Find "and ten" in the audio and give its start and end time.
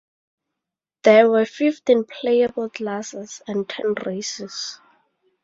3.47-3.93